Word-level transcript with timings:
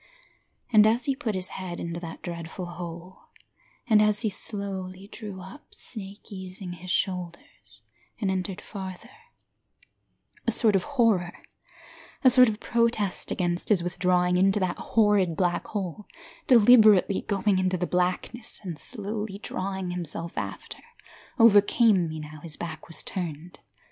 And 0.73 0.87
as 0.87 1.05
he 1.05 1.15
put 1.15 1.35
his 1.35 1.49
head 1.49 1.79
into 1.79 1.99
that 1.99 2.23
dreadful 2.23 2.65
hole, 2.65 3.27
And 3.85 4.01
as 4.01 4.21
he 4.21 4.31
slowly 4.31 5.07
drew 5.11 5.39
up, 5.39 5.75
snake 5.75 6.31
easing 6.31 6.73
his 6.73 6.89
shoulders, 6.89 7.83
and 8.19 8.31
entered 8.31 8.61
further, 8.61 9.11
A 10.47 10.51
sort 10.51 10.75
of 10.75 10.81
horror, 10.97 11.37
a 12.23 12.31
sort 12.31 12.49
of 12.49 12.59
protest 12.59 13.29
against 13.29 13.69
his 13.69 13.83
withdrawing 13.83 14.37
into 14.37 14.59
that 14.59 14.79
horrid 14.79 15.35
black 15.37 15.67
hole, 15.67 16.07
Deliberately 16.47 17.21
going 17.21 17.59
into 17.59 17.77
the 17.77 17.85
blackness, 17.85 18.59
and 18.63 18.79
slowly 18.79 19.37
drawing 19.37 19.91
himself 19.91 20.35
after, 20.35 20.79
Overcame 21.37 22.09
me 22.09 22.19
now 22.19 22.39
his 22.41 22.57
back 22.57 22.87
was 22.87 23.03
turned. 23.03 23.59